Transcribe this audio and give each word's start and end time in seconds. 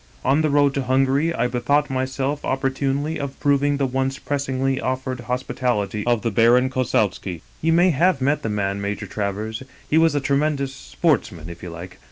On 0.25 0.41
the 0.41 0.49
road 0.49 0.73
to 0.73 0.81
Hungary 0.81 1.31
I 1.31 1.45
bethought 1.45 1.91
myself 1.91 2.43
opportunely 2.43 3.19
of 3.19 3.39
proving 3.39 3.77
the 3.77 3.85
once 3.85 4.17
pressingly 4.17 4.81
offered 4.81 5.19
hospitality 5.19 6.03
of 6.07 6.23
the 6.23 6.31
Baron 6.31 6.71
Kossowski." 6.71 7.41
You 7.61 7.71
may 7.73 7.91
have 7.91 8.19
met 8.19 8.41
the 8.41 8.49
man, 8.49 8.81
Major 8.81 9.05
Travers; 9.05 9.61
he 9.87 9.99
was 9.99 10.15
a 10.15 10.19
tremendous 10.19 10.73
sportsman, 10.73 11.51
if 11.51 11.61
you 11.61 11.69
like. 11.69 11.99